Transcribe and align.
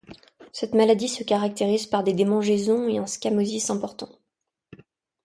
Cette 0.51 0.73
maladie 0.73 1.07
se 1.07 1.21
caractérise 1.23 1.85
par 1.85 2.03
des 2.03 2.13
démangeaisons 2.15 2.87
et 2.89 2.97
un 2.97 3.05
squamosis 3.05 3.69
important. 3.69 4.09